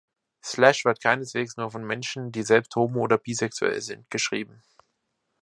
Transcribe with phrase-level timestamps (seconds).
[0.43, 4.63] Slash wird keineswegs nur von Menschen, die selbst homo- oder bisexuell sind, geschrieben.